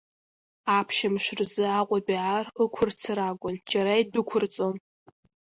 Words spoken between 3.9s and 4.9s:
идәықәырҵон.